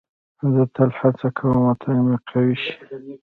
[0.53, 2.73] زه تل هڅه کوم وطن مې قوي شي.